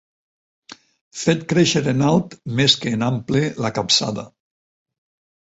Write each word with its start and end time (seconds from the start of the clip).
Fet 1.23 1.43
créixer 1.53 1.83
en 1.93 2.01
alt 2.13 2.33
més 2.61 2.77
que 2.87 2.95
en 2.99 3.05
ample 3.11 3.45
la 3.67 3.73
capçada. 3.79 4.29